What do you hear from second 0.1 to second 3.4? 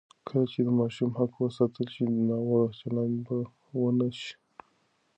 کله چې د ماشوم حق وساتل شي، ناوړه چلند به